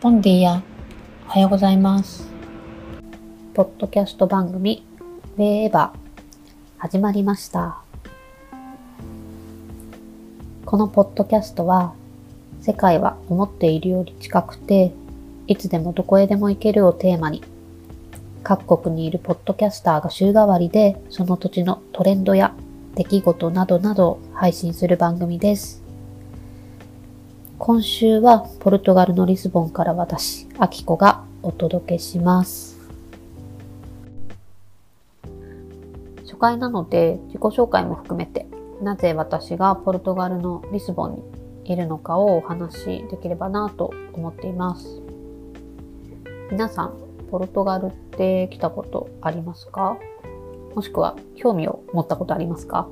[0.00, 0.62] ボンディア、
[1.26, 2.26] おはようございます。
[3.52, 4.82] ポッドキャスト番組、
[5.36, 5.98] ウェーエバー、
[6.78, 7.82] 始まりました。
[10.64, 11.92] このポッドキャストは、
[12.62, 14.94] 世界は思っているより近くて、
[15.46, 17.42] いつでもどこへでも行けるをテーマに、
[18.42, 22.54] 各国にいるポッドキャスターが週替わりで、その土地のトレンドや
[22.94, 25.79] 出来事などなどを配信する番組です。
[27.62, 32.78] 今週はポルトガルのリスボンから私、アキコがお届けします。
[36.22, 38.46] 初回なので自己紹介も含めて、
[38.80, 41.22] なぜ私がポルトガルのリスボンに
[41.72, 45.02] いるのかをお話しできればなと思っています。
[46.50, 46.94] 皆さん、
[47.30, 49.98] ポルトガルって来たことありますか？
[50.74, 52.88] もしくは興味を持ったことありますか？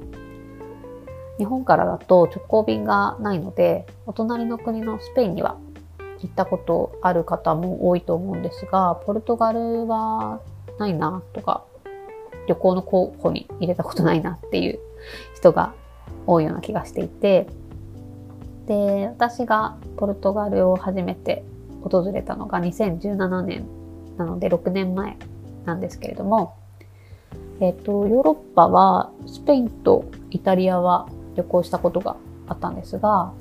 [1.39, 5.57] 日本からだと直行便がないので、お隣の国のスペインには
[6.21, 10.41] 行ったことある方も多いと思うんですが、ポルトガルは
[10.79, 11.65] ないなとか、
[12.49, 14.81] 旅行の候補に入れたことないなっていう
[15.37, 15.75] 人が
[16.27, 17.47] 多いような気がしていて、
[18.67, 21.45] で、私がポルトガルを初めて
[21.83, 23.67] 訪れたのが2017年
[24.17, 25.17] なので6年前
[25.65, 26.57] なんですけれども、
[27.61, 31.09] えっ、と、ヨーロッパはスペインとイタリアは
[31.39, 32.17] 旅行したことが
[32.49, 33.33] あったんですが、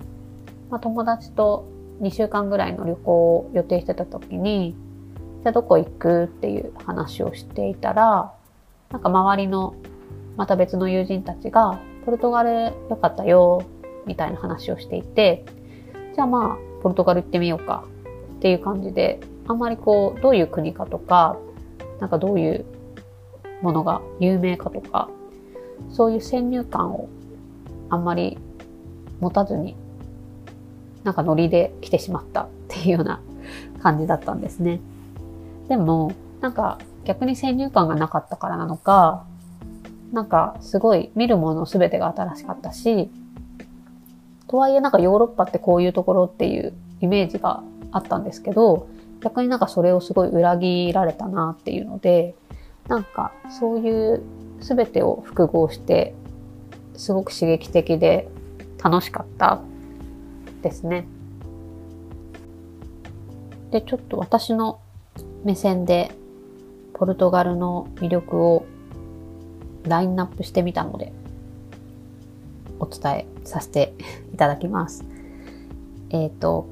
[0.70, 1.68] まあ、友達と
[2.02, 4.76] 2週間ぐらいの旅行を予定してた時に、
[5.44, 8.34] じゃあどこ行くっていう話をしていたら、
[8.92, 9.76] なんか周りの
[10.38, 13.64] また別の友人たちが、ポルトガル良かったよ、
[14.06, 15.44] みたいな話をしていて、
[16.14, 17.84] じゃあまあ、ポルトガル行ってみようか
[18.36, 21.38] っていう感じで、あんまりこう、どういう国かとか、
[22.00, 22.66] なんかどういう
[23.64, 25.10] ものが有名かとか、
[25.90, 27.10] そういう先入観を
[27.90, 28.38] あんまり
[29.20, 29.76] 持たずに、
[31.04, 33.22] なんかノリで来てしまったっていうような
[33.82, 34.80] 感じだったんですね。
[35.68, 36.12] でも、
[36.42, 39.26] なんか逆に先入観がなかったからなのか、
[40.12, 43.10] なんかすごい見るものすべてが新しかったし、
[44.48, 48.88] とはいえなんかヨーロッパってこういうところっていうイメージがあったんですけど、
[49.22, 52.36] 逆になんかそれをすごい裏切られたなっていうので、
[52.88, 54.22] なんかそういう
[54.62, 56.16] すべてを複合して、
[56.98, 58.28] すごく刺激的で
[58.84, 59.62] 楽しかった
[60.62, 61.08] ですね。
[63.72, 64.80] で、ちょっと私の
[65.44, 66.12] 目線で
[66.94, 68.66] ポルトガルの魅力を
[69.84, 71.14] ラインナップしてみたので、
[72.80, 73.94] お伝えさせて
[74.34, 75.06] いただきます。
[76.10, 76.68] えっ、と、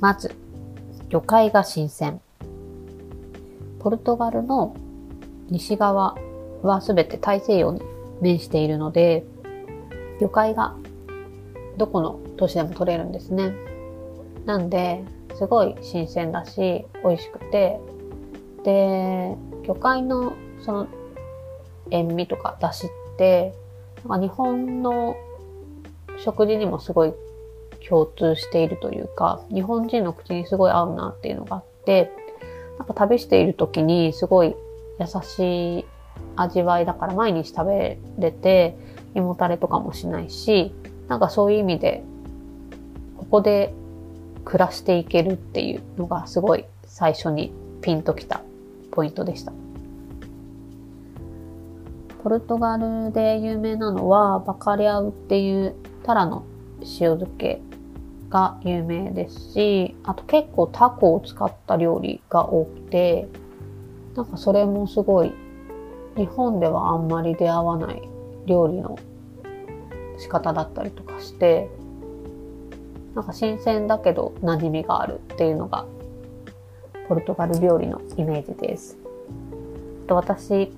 [0.00, 0.34] まず、
[1.08, 2.20] 魚介が新鮮。
[3.78, 4.76] ポルトガルの
[5.48, 6.16] 西側
[6.62, 7.82] はすべて大西洋に
[8.22, 9.24] 面しているので、
[10.20, 10.74] 魚介が
[11.76, 13.52] どこの都市でも取れるんですね。
[14.46, 17.78] なんで、すごい新鮮だし、美味しくて、
[18.64, 20.34] で、魚介の
[20.64, 20.86] その
[21.90, 23.54] 塩味とか出汁って、
[24.08, 25.16] なんか日本の
[26.18, 27.12] 食事にもすごい
[27.88, 32.12] 共通しているというか、日本人の口にすごい合うなっていうのがあって、
[32.78, 34.54] なんか旅している時にすごい
[35.00, 35.84] 優しい
[36.36, 38.76] 味わいだから毎日食べれて
[39.14, 40.74] 胃もたれとかもしないし
[41.08, 42.04] なんかそういう意味で
[43.18, 43.74] ここで
[44.44, 48.42] 暮らしていけるっていうのがすごい最初にピンときた
[48.90, 49.52] ポイントでした。
[52.22, 55.74] ポルトガルで有名なのはバカリャウっていう
[56.04, 56.44] タラの
[56.80, 57.60] 塩漬け
[58.30, 63.28] が有名ですし、あと結構タコを使った料理が多くて、
[64.14, 65.32] なんかそれもすごい
[66.16, 68.02] 日本ではあんまり出会わない
[68.46, 68.98] 料理の
[70.18, 71.68] 仕方だったりとかして、
[73.14, 75.86] なんか新鮮だけど馴染みがあるっていうのが
[77.08, 78.96] ポルトガル料理のイメージです。
[80.06, 80.72] と私、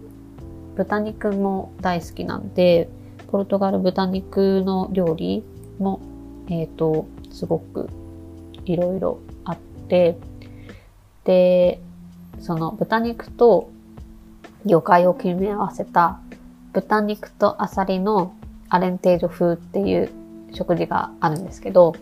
[0.74, 2.88] 豚肉も大好きなんで、
[3.28, 5.44] ポルトガル豚肉の料理
[5.78, 6.00] も、
[6.48, 7.88] えっ、と、すごく
[8.64, 9.58] いろいろあっ
[9.88, 10.16] て、
[11.24, 11.80] で、
[12.40, 13.70] その豚肉と
[14.64, 16.20] 魚介を組み合わせた
[16.72, 18.34] 豚肉とアサリの
[18.68, 20.10] アレンテージョ風っていう
[20.52, 21.94] 食事があるんですけど、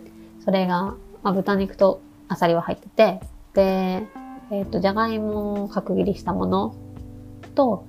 [0.43, 3.19] それが、まあ、豚肉とアサリは入ってて、
[3.53, 4.07] で、
[4.51, 6.75] えっ、と、じゃがいもを角切りしたもの
[7.55, 7.85] と、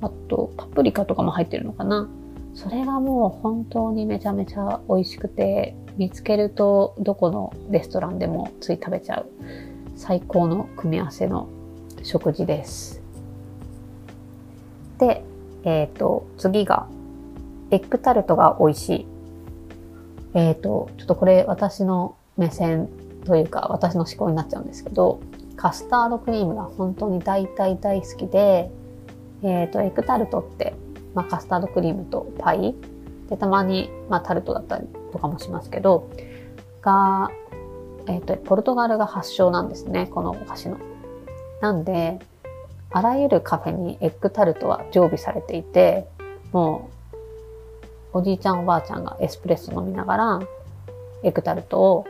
[0.00, 2.08] あと、パプリカとかも入ってるのかな。
[2.54, 9.28] それがもう本当にめちゃめちゃ美味しくて、見つけるとどこのレストランでもつい食べちゃう
[9.96, 11.48] 最高の組み合わせの
[12.04, 12.97] 食事です。
[14.98, 15.24] で、
[15.64, 16.86] えっ、と、次が、
[17.70, 19.06] エッグタルトが美味しい。
[20.34, 22.88] えっ、と、ちょっとこれ私の目線
[23.24, 25.20] というか私の思考になっちゃうんですけど、
[25.56, 28.70] カスタードクリームが本当に大大大好きで、
[29.42, 30.74] えっ、ー、と、エクタルトって、
[31.14, 32.74] まあ、カスタードクリームとパイ
[33.28, 36.08] で、たまに、まあ、タルトだったりとかもしますけど、
[36.82, 37.30] が、
[38.06, 40.78] えっ、と、ポルトガルが発祥なんですね、このお菓子の。
[41.60, 42.20] なんで、
[42.90, 46.08] あらゆるカフェにエッグタルトは常備されていて、
[46.52, 46.90] も
[48.14, 50.40] う、おじいちゃんおばあちゃんがエスプレッソ飲みながら、
[51.22, 52.06] エッグタルトを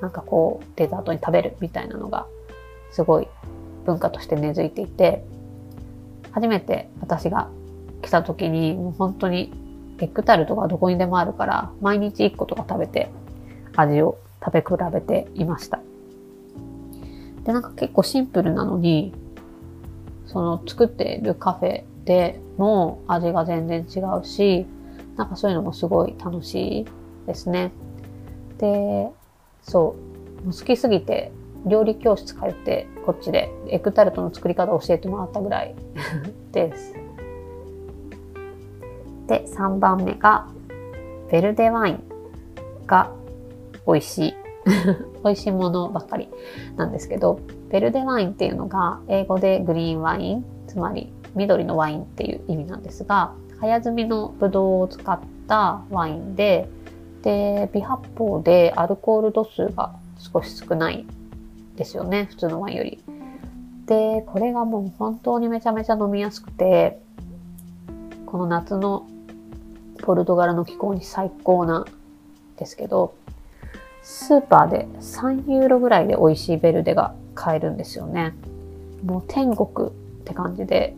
[0.00, 2.26] なんかこうデザートに食べるみたいなのが
[2.90, 3.28] すごい
[3.86, 5.24] 文化として根付いていて、
[6.32, 7.48] 初めて私が
[8.02, 9.52] 来た時にもう本当に
[10.00, 13.10] エッグタルトがどこにでもあるから毎日1個とか食べて
[13.76, 15.80] 味を食べ比べていました。
[17.44, 19.14] で、なんか結構シンプルなのに
[20.34, 24.66] その作っているカフェでも味が全然違うし、
[25.16, 26.86] なんかそういうのもすごい楽しい
[27.24, 27.70] ですね。
[28.58, 29.10] で、
[29.62, 29.94] そ
[30.42, 31.30] う、もう好きすぎて
[31.66, 35.76] 料理教室通ってこっちでエッグタルトの作り方を教えてもらったぐらい
[36.50, 36.94] です。
[39.28, 40.48] で、3番目が
[41.30, 42.02] ベルデワイン
[42.88, 43.12] が
[43.86, 44.34] 美味しい。
[45.22, 46.28] 美味しいものばっかり
[46.76, 47.38] なんですけど、
[47.74, 55.18] ベルデワインっていうのが英語でグリーンワイン、つまり緑のワインっていう意味なんですが、早摘みのブドウを使っ
[55.48, 56.68] たワインで、
[57.22, 61.04] で、微発泡でアルコール度数が少し少ない
[61.74, 63.02] ですよね、普通のワインより。
[63.86, 67.00] で、これがもう本当にめちゃめちゃ飲みやすくて、
[68.24, 69.04] この夏の
[70.02, 71.84] ポルトガルの気候に最高なん
[72.56, 73.14] ですけど、
[74.04, 78.34] スーパーで3ユーロぐらいで美味しいベルデが買えるんですよね。
[79.04, 79.92] もう天国っ
[80.24, 80.96] て感じで。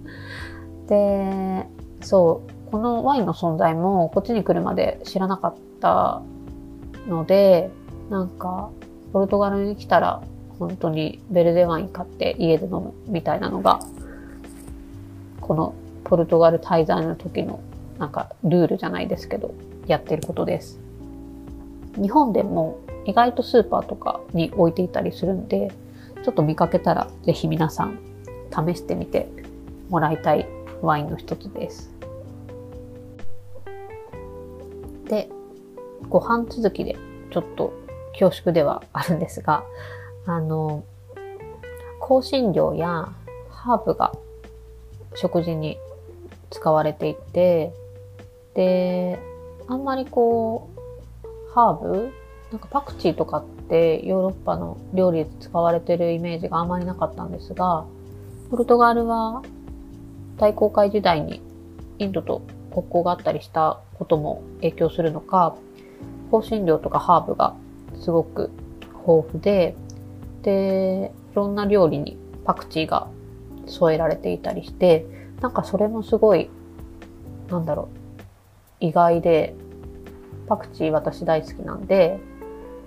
[0.88, 1.66] で、
[2.02, 6.22] そう、このワインの存在もこっちに来るまで知らなかった
[7.08, 7.70] ので、
[8.10, 8.70] なんか、
[9.12, 10.22] ポルトガルに来たら
[10.58, 13.80] 本当にベルデワイン買って家で飲むみたいなのが、
[15.40, 15.74] この
[16.04, 17.60] ポルトガル滞在の時の
[17.98, 19.54] なんかルールじゃないですけど、
[19.86, 20.80] やってることです。
[21.96, 25.72] 日本でも意外とスーパーとかに置いていたりするんで、
[26.24, 27.98] ちょっと見かけたらぜひ皆さん
[28.50, 29.28] 試してみて
[29.90, 30.46] もらいたい
[30.80, 31.92] ワインの一つです。
[35.06, 35.28] で、
[36.08, 36.96] ご飯続きで
[37.30, 37.72] ちょっと
[38.18, 39.64] 恐縮ではあるんですが、
[40.26, 40.84] あの、
[42.00, 43.12] 香辛料や
[43.50, 44.12] ハーブが
[45.14, 45.78] 食事に
[46.50, 47.72] 使われていて、
[48.54, 49.18] で、
[49.66, 52.12] あんまりこう、ハーブ
[52.54, 57.84] なんかパクチーとかってヨーロッパの料理で使われてるイメージがあまりなかったんですが、
[58.48, 59.42] ポルトガルは
[60.36, 61.42] 大航海時代に
[61.98, 65.56] インドと国交があったりしたことも影響するのか、
[66.30, 67.56] 香辛料とかハーブが
[68.00, 68.52] すごく
[69.04, 69.74] 豊富で、
[70.42, 73.08] で、いろんな料理にパクチーが
[73.66, 75.04] 添えられていたりして、
[75.40, 76.48] なんかそれもすごい、
[77.48, 77.88] なんだろ
[78.80, 79.56] う、意外で、
[80.46, 82.20] パクチー私大好きなんで、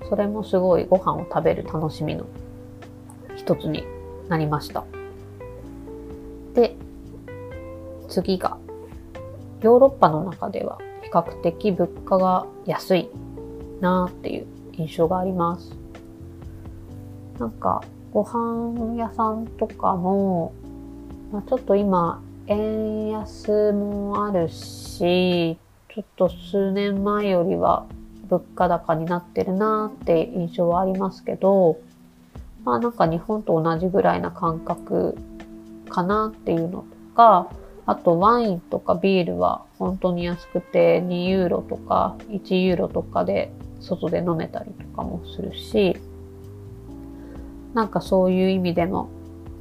[0.09, 2.25] それもすごいご飯を食べる楽しみの
[3.35, 3.83] 一つに
[4.29, 4.85] なりました。
[6.53, 6.75] で、
[8.07, 8.57] 次が、
[9.61, 13.09] ヨーロッパの中では比較的物価が安い
[13.81, 15.75] なーっていう印象があります。
[17.39, 20.53] なんか、ご飯屋さんとかも、
[21.31, 25.57] まあ、ちょっと今、円安もあるし、
[25.93, 27.85] ちょっと数年前よりは
[28.29, 31.79] 物価高になってるなって印象はありますけど、
[32.63, 35.17] まあなんか日本と同じぐらいな感覚
[35.89, 37.49] かなっていうのとか、
[37.85, 45.95] あとワインとかビールは本当に安くて2ユーロとか1ユーロとかで外で飲めたりとかもするし、
[47.73, 49.09] なんかそういう意味でも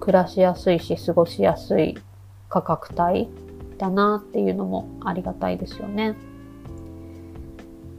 [0.01, 1.97] 暮らしやすいし過ごしやすい
[2.49, 3.29] 価格帯
[3.79, 6.17] だなっていうのもありがたいですよね。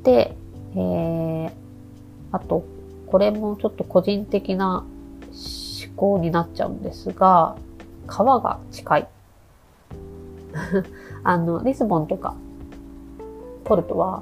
[0.03, 0.35] で、
[0.77, 1.51] えー、
[2.31, 2.63] あと、
[3.07, 4.85] これもちょっと個人的な
[5.87, 7.57] 思考になっちゃうんですが、
[8.05, 9.07] 川が近い。
[11.23, 12.35] あの、リスボンとか
[13.63, 14.21] ポルトは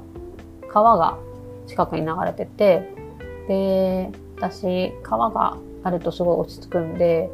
[0.68, 1.18] 川が
[1.66, 2.90] 近くに流れてて、
[3.48, 7.30] で、私、川があるとすごい落ち着くんで、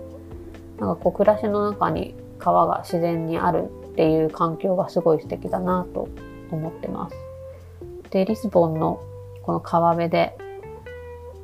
[0.80, 6.08] なんかこう暮らしの中に川が自然にあるっていう環境がすごい素敵だなと
[6.50, 7.16] 思ってます。
[8.10, 9.00] で、リスボンの
[9.42, 10.36] この川辺で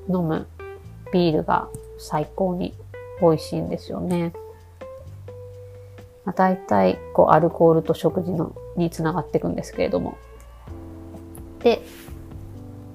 [0.09, 0.47] 飲む
[1.13, 2.75] ビールが最高に
[3.21, 4.33] 美味しいんですよね。
[6.25, 10.17] まあ、大体、こう、アルコールと食事のにつながっていくんですけれども。
[11.61, 11.83] で、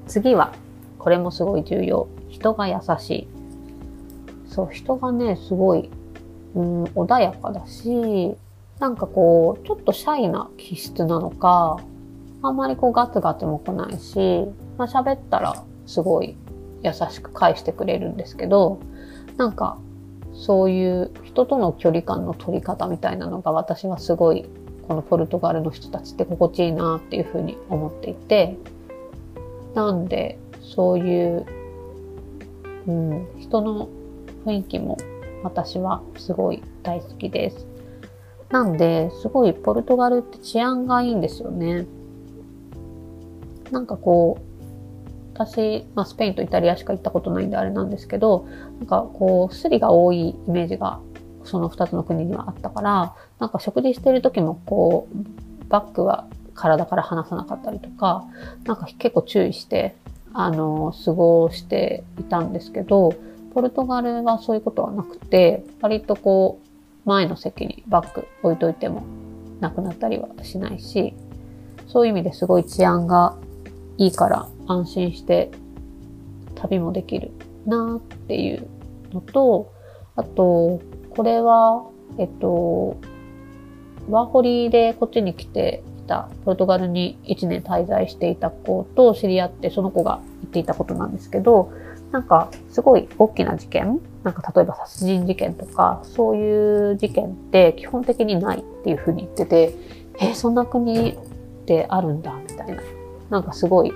[0.07, 0.53] 次は
[1.00, 2.07] これもすごい重要。
[2.29, 3.27] 人が優しい。
[4.48, 5.89] そう、人がね、すごい、
[6.55, 8.36] うん、穏やかだし、
[8.79, 11.77] なんかこう、ちょっとシャイな気質なのか、
[12.41, 16.36] あんまりこうガツガツも来ないし、まあ喋ったらすごい
[16.82, 18.80] 優しく返してくれるんですけど、
[19.38, 19.77] なんか
[20.34, 24.46] そういう人との距離感の取り方みたいなのが私はすごい
[24.88, 28.58] このポルトガルの人たちって心地いいなっていうふうに思っていて、
[29.75, 31.46] なんでそういう、
[32.88, 33.89] うん、人の
[34.46, 34.98] 雰囲気も
[35.44, 37.68] 私はすごい大好きです。
[38.50, 41.88] なんで、すごいポルトガルって治安がいいんですよね。
[43.72, 44.52] なんかこう、
[45.34, 48.48] 私、まあ、スペインとイタリアしか行ったことないんであれなんですけど、
[48.80, 51.00] なんかこう、スリが多いイメージが
[51.44, 58.25] その2つの国にはあったから、なんか食事してる時もこう、バッグは体から離さなかったりとか、
[58.66, 59.96] なんか結構注意して、
[60.34, 63.13] あの、過ごしていたんですけど、
[63.54, 66.60] ポルトガルはそういうことはなくて、割とこ
[67.06, 69.04] う、前の席にバッグ置いといても
[69.60, 71.13] なくなったりはしないし、
[71.88, 73.36] そういう意味ですごい治安が
[73.98, 75.51] いいから安心して
[76.55, 77.32] 旅もできる
[77.65, 78.67] なっていう
[79.12, 79.72] のと、
[80.15, 81.86] あと、これは、
[82.17, 82.98] えっと、
[84.10, 91.72] ワーホリでこっちに来ていた、ポルトガルに1年滞在していた子と知り合って、その子が言っていたことなんですけど、
[92.12, 99.75] なんか、すごい大きな事件なんか例えば殺人事件とか、そういう事件って基本的にないっていうふうに言ってて、
[100.20, 101.15] え、そんな国っ
[101.65, 102.82] てあるんだ、みたいな。
[103.29, 103.91] なんかすごい、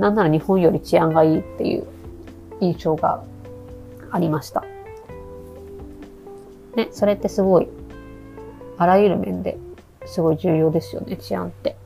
[0.00, 1.86] なんなら日本より治安がいいっていう
[2.60, 3.22] 印象が
[4.10, 4.64] ありました。
[6.74, 7.68] ね、それってすごい、
[8.78, 9.58] あらゆる面で
[10.06, 11.76] すごい重要ですよね、治安って。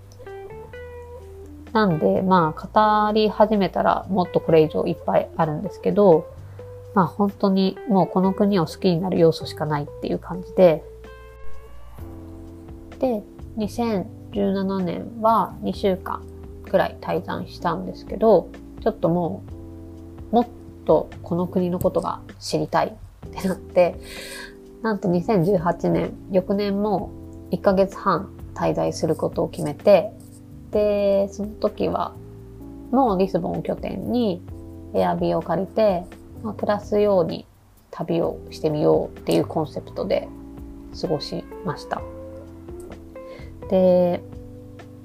[1.72, 6.32] なんで、まあ、語り始めたらもっとこれ以上いっぱいあるんですけど、
[6.94, 10.84] まあ本当にもうこの国を好きになる要素しかないっていう感じで、
[13.00, 13.24] で、
[13.58, 16.22] 2017年は2週間
[16.74, 18.48] くらい滞在したんですけど、
[18.82, 19.44] ちょっとも
[20.32, 20.46] う、もっ
[20.84, 23.94] とこの国のことが知りたいってなって、
[24.82, 27.12] なんと2018年、翌年も
[27.52, 30.10] 1ヶ月半滞在することを決めて、
[30.72, 32.12] で、その時は、
[32.90, 34.42] もうリスボンを拠点に
[34.94, 36.04] エアビーを借りて、
[36.42, 37.46] まあ、暮らすように
[37.92, 40.26] 旅をしてみようっていうコンセプトで
[41.00, 42.02] 過ごしました。
[43.70, 44.24] で、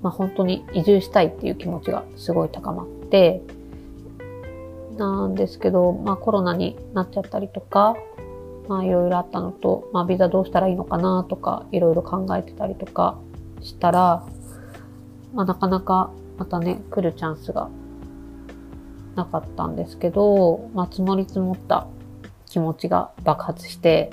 [0.01, 3.41] まあ、本当に移住したいっていう気持ちがすごい高まって、
[4.99, 7.95] なんですけど、まあコロナになっちゃったりとか、
[8.67, 13.17] まあいろいろあったのと、まあビザどうしたらいいのかなとか、いろいろ考えてたりとか
[13.61, 14.25] したら、
[15.33, 17.69] まあなかなかまたね、来るチャンスが
[19.15, 21.87] なかったんですけど、まあ積もり積もった
[22.47, 24.11] 気持ちが爆発して、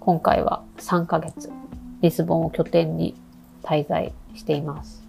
[0.00, 1.50] 今回は3ヶ月、
[2.00, 3.14] リスボンを拠点に
[3.62, 5.06] 滞在しています。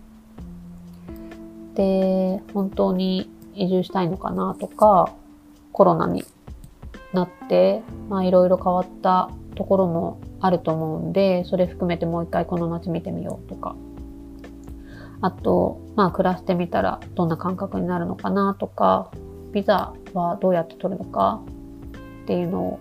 [1.76, 5.14] で、本当に移住したいのかなとか、
[5.72, 6.26] コロナに
[7.14, 13.76] なって、まあいろいろ変わったところもあると思うんで、それ含めてもう一回この街見てみようとか。
[15.22, 19.12] あと、まあ暮らしてみたらどんな感覚になるのかなとか、
[19.52, 21.42] ビザはどうやって取るのか
[22.24, 22.80] っていうのを、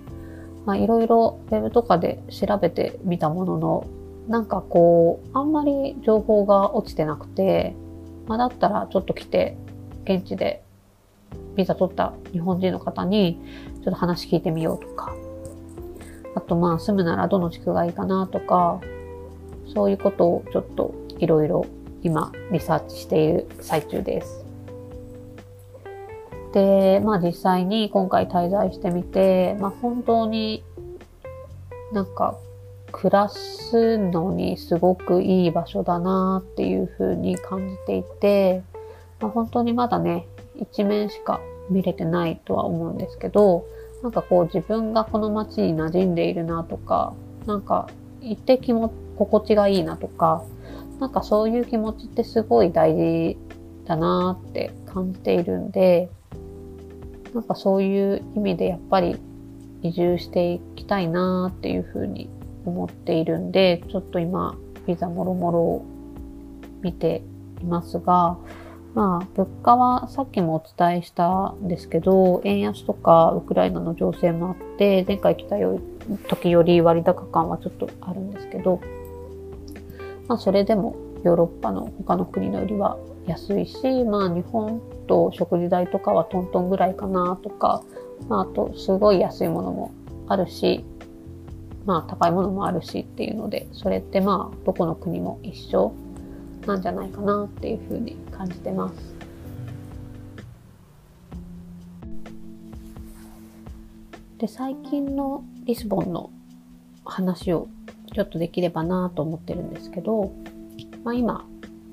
[0.64, 3.86] まあいろいろウェブとかで調べてみたものの、
[4.28, 7.74] なんかこう、あんまり情報が落ちてなくて、
[8.26, 9.56] まあだったらちょっと来て、
[10.04, 10.62] 現地で
[11.56, 13.40] ビザ取った日本人の方に、
[13.76, 15.14] ちょっと話聞いてみようとか、
[16.34, 18.80] あとまあ住むならどの地区がいいかなとか、
[19.74, 21.66] そういうことをちょっといろいろ
[22.02, 24.44] 今リサーチしている最中です。
[26.52, 30.62] で、まあ実際に今回滞在してみて、まあ本当に
[31.92, 32.36] なんか
[32.92, 38.62] 暮らすのにすごくいい場所だなっていうふうに感じていて、
[39.20, 40.26] まあ、本当にまだね、
[40.56, 41.40] 一面しか
[41.70, 43.64] 見れてないとは思うんですけど、
[44.02, 47.14] なんかこう自分がこの街に馴染んでいるなとか、
[47.46, 47.88] なんか
[48.20, 50.44] 一定気も心地がいいなとか、
[51.00, 53.38] なんかそういう気持ちってすごい大事
[53.84, 56.10] だなって感じているんで、
[57.34, 59.16] なんかそういう意味でやっぱり
[59.82, 62.30] 移住していきたいなっていうふうに
[62.68, 64.56] 思っているんで、ちょっと今、
[64.86, 65.84] ビザもろもろを
[66.82, 67.22] 見て
[67.60, 68.38] いますが、
[68.94, 75.56] まあ、物価はさっきもお伝えしたんですけど、円安とかウクライナの情勢もあって、前回来た
[76.28, 78.80] 時より割高感はちょっとあるんですけど、
[80.26, 87.82] まあ、それでもヨーロッパの他の国のよりは安いし、まあ日本と食事代とかはトントンぐらいかなとか、
[88.28, 89.92] まああとすごい安いものも
[90.28, 90.84] あるし、
[91.86, 95.92] まあ高いものもあるしっていうので、それってまあどこの国も一緒
[96.66, 99.14] なんじゃないかなっていうふうに感じてます。
[104.38, 106.30] で、最近のリスボンの
[107.04, 107.68] 話を
[108.14, 110.32] ちょっとできればなと思ってるんですけど、
[111.02, 111.44] まあ今、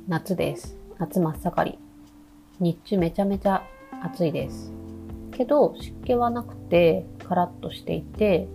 [0.08, 0.77] 夏です。
[1.00, 1.80] 夏真っ盛り。
[2.60, 3.63] 日中めちゃめちゃ
[4.04, 4.72] 暑いです。
[5.32, 8.48] けど、湿気はなくて、カラッとしていて、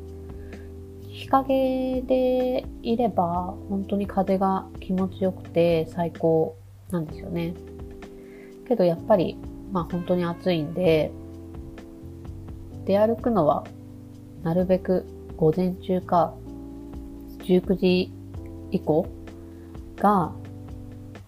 [1.21, 6.57] 日陰でいれば本当に風が気持ちよくて最高
[6.91, 7.53] なんですよね。
[8.67, 9.37] けどやっぱり、
[9.71, 11.13] まあ本当に暑いんで、
[12.87, 13.67] 出歩くのは
[14.43, 15.05] なるべく
[15.37, 16.33] 午前中か
[17.41, 18.13] 19時
[18.71, 19.07] 以降
[19.99, 20.33] が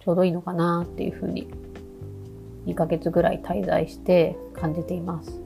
[0.03, 1.47] ちょうどいいのかなっていうふうに
[2.65, 5.42] 2ヶ月ぐらい滞在して感じています。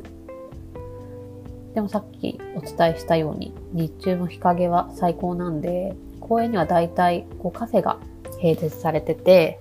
[1.78, 8.00] でもさっきお伝えしたように日中の日陰は最高なんで公園にはだいたいこうカフェが
[8.42, 9.60] 併設されてて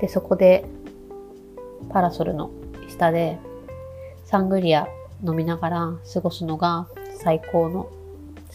[0.00, 0.64] でそこで
[1.90, 2.52] パラソルの
[2.88, 3.40] 下で
[4.24, 4.86] サングリア
[5.26, 6.86] 飲みながら過ごすのが
[7.16, 7.90] 最高の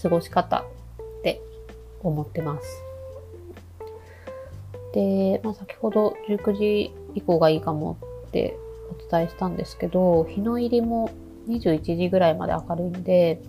[0.02, 1.42] 過ごし方って
[2.02, 2.82] 思ってます。
[4.94, 8.58] で、まあ、先ほど19時以降がいいかもって
[8.90, 11.12] お伝えしたんですけど、日の入りも
[11.50, 13.42] 21時ぐらいまで明るいんで、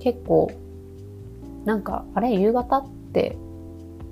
[0.00, 0.50] 結構、
[1.64, 3.36] なんか、あれ、夕方って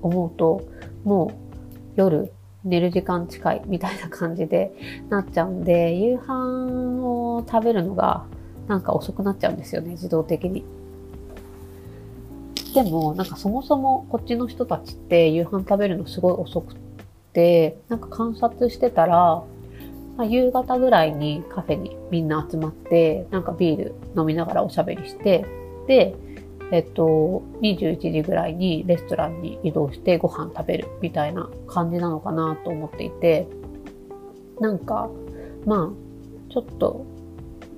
[0.02, 0.62] 思うと、
[1.04, 1.30] もう
[1.96, 2.32] 夜
[2.64, 4.72] 寝る時間近いみたいな感じで
[5.10, 8.24] なっちゃうんで、夕飯を食べるのが
[8.66, 10.64] なんか遅くなっちゃうんですよね、自動的に。
[12.74, 16.76] でも、なんかそもそもこっちの人たちって夕飯食べるのすごい遅くっ
[17.32, 19.44] て、なんか観察してたら、
[20.16, 25.44] まあ、夕方ぐらいにカフェにみんな集まって、なんかビール飲みながらおしゃべりして、
[25.86, 26.14] で、
[26.70, 33.46] えっと、21時ぐらいにレストランに移動してご飯食べるみたいな感じなのかなと思っていて、
[34.60, 35.10] なんか、
[35.66, 37.04] まあ、ちょっと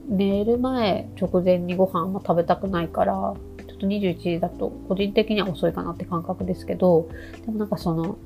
[0.08, 7.08] 寝る前直前にご飯も食べたくないから、ちょっと21時だと個人的には遅いかなって感覚ですけど、
[7.44, 8.18] でもなんかその、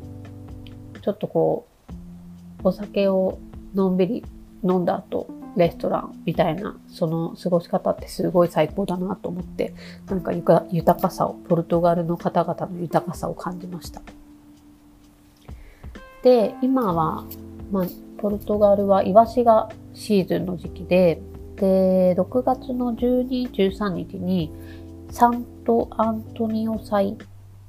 [1.03, 1.67] ちょっとこ
[2.63, 3.39] う、お酒を
[3.75, 4.25] のんびり
[4.63, 9.75] 飲んだ後、レストランみたいな、その過ごし方ってすごい最高だなと思って、
[10.07, 10.33] なんか
[10.71, 14.03] 豊かさを、ポルトガルの方々の豊かさを感じました。
[16.23, 17.25] で、今は、
[17.71, 17.87] まあ、
[18.19, 21.21] ポルトガルはイワシがシーズンの時期で、
[21.57, 24.53] で、6月の12、13日に、
[25.11, 27.17] サントアントニオ祭、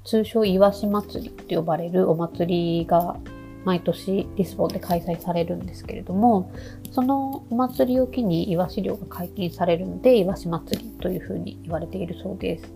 [0.04, 3.18] 通称イワシ祭りって呼ばれるお祭りが
[3.64, 6.52] 毎年リスボンで開催されるんですけれども、
[6.92, 12.72] そのお祭りを機にイワシ漁が解禁されるので、イワシ祭りというふうに言われているそうです。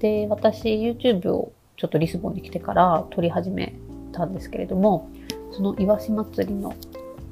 [0.00, 3.74] で、私 YouTube をちょっとリスボンに来てから撮り始め
[4.12, 5.10] たんですけれども、
[5.52, 6.74] そのイワシ祭りの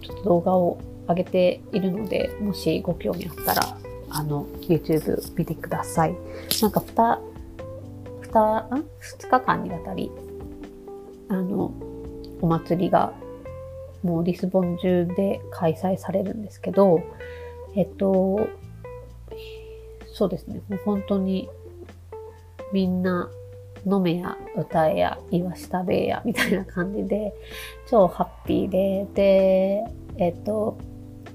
[0.01, 3.79] ちょっと動画を上げているので、もしご興味あったら、
[4.11, 6.15] あの、YouTube 見てください。
[6.63, 7.21] なんか、ふた、
[8.21, 8.85] ふた、ん
[9.21, 10.11] ?2 日間にわたり、
[11.29, 11.73] あの、
[12.41, 13.13] お祭りが
[14.03, 17.01] もうリスボン中で開催されるんですけど、
[17.75, 18.49] えっと、
[20.13, 21.49] そうですね、もう本当に
[22.73, 23.31] みんな
[23.87, 27.33] 飲めや歌えやイワシ食べやみたいな感じで
[27.89, 29.85] 超ハッピーで、で、
[30.19, 30.79] えっと、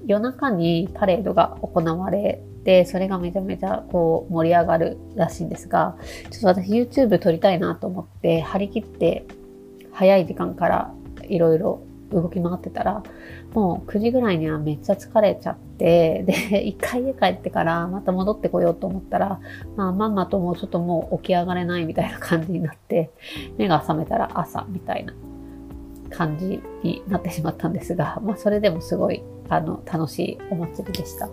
[0.06, 5.96] 夜中にパレードが行われて、それがめちゃめちゃこう盛り上がるらしいんですが、
[6.30, 9.24] ちょっと私 YouTube 撮りたいなと思って張り切って
[9.92, 11.82] 早い時間からいろいろ
[12.20, 13.02] 動き回ってたら、
[13.54, 19.40] もう9時ぐらいにはめっちゃ疲れちゃって、 で、一回家帰ってからまた戻ってこようと思ったら、
[19.76, 23.10] まあ、まんまともうちょっともう起き上がれないみたいな感じになって、
[23.58, 25.14] 目が覚めたら朝みたいな
[26.10, 31.28] 感じになってしまったんですが、 まあ、それでもすごい、あの、楽しいお祭りでした。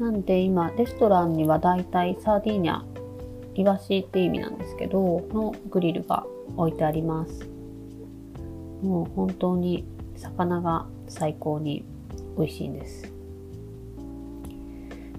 [0.00, 2.82] なんで今、レストランにはだいたいサーディーニャ
[3.56, 7.48] イワシって意味なんですけど、のグリルが置いてあります。
[8.82, 11.84] もう本当に魚が最高に
[12.36, 13.10] 美味しいんです。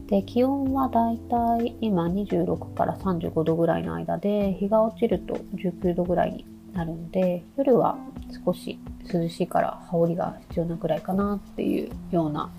[0.06, 7.98] で、気温はだいたい今26から35度ぐらいの間で、日が落ちると19度ぐらいになるんで、夜は
[8.46, 8.80] 少し
[9.12, 12.52] 涼しいから羽織が必要なくらいかなっていうような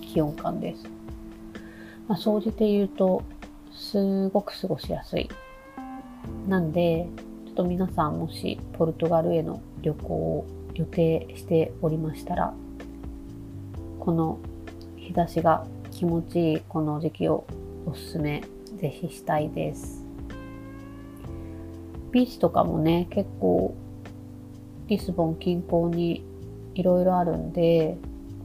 [0.00, 0.84] 気温感です。
[2.08, 3.22] まあ、総じて言うと、
[3.72, 5.28] すごく過ごしやすい。
[6.48, 7.08] なんで、
[7.46, 12.54] ちょっと皆さんもしポルトガルへの旅行を予定しておりましたら、
[13.98, 14.38] この
[14.96, 17.44] 日差しが気持ちいいこの時期を
[17.86, 18.42] おすすめ
[18.78, 20.04] ぜひしたいです。
[22.12, 23.74] ビーチとかもね、結構
[24.88, 26.24] リスボン近郊に
[26.74, 27.96] いろいろあるんで、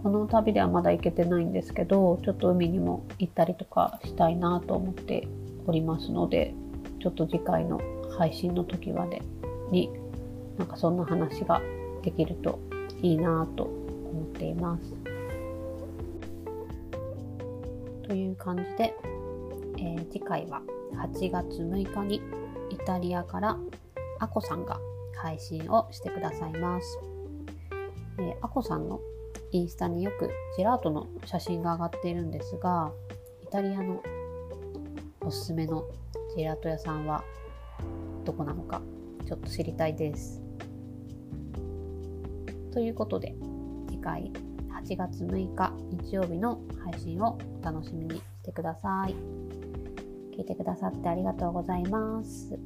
[0.05, 5.27] この旅ではまだ行けてないんですけど、ちょっと海にも行ったりとかしたいなと思って
[5.65, 6.53] おりますので、
[7.01, 7.81] ちょっと次回の
[8.15, 9.23] 配信の時まで
[9.71, 9.89] に、
[10.59, 11.59] なんかそんな話が
[12.03, 12.59] できると
[13.01, 14.93] いいなと思っています。
[18.07, 18.93] という感じで、
[19.79, 20.61] えー、次回は
[20.97, 22.21] 8月6日に
[22.69, 23.57] イタリアから
[24.19, 24.79] アコさんが
[25.15, 26.99] 配信をしてくださいます。
[28.19, 28.99] えー、アコさんの
[29.55, 32.91] インスタによくジェラートの写真が上がっているんですが、
[33.41, 34.03] イタリアの
[35.21, 35.85] おすすめの
[36.35, 37.23] ジェラート屋さんは
[38.25, 38.81] どこなのか
[39.25, 40.41] ちょっと知りたいです。
[42.73, 43.33] ということで
[43.87, 44.29] 次回
[44.83, 49.15] 8月6日日曜日の配信をお楽しみにしてください。
[50.35, 52.59] 聞いてくださってありがとうございます。